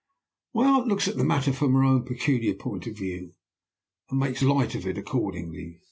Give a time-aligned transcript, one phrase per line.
[0.55, 3.35] "My aunt looks at the matter from her own peculiar point of view,
[4.09, 5.79] and makes light of it accordingly.